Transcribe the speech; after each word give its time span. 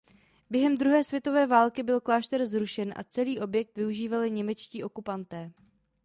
Během 0.49 0.77
druhé 0.77 1.03
světové 1.03 1.47
války 1.47 1.83
byl 1.83 2.01
klášter 2.01 2.45
zrušen 2.45 2.93
a 2.95 3.03
celý 3.03 3.39
objekt 3.39 3.75
využívali 3.77 4.31
němečtí 4.31 4.83
okupanté. 4.83 5.51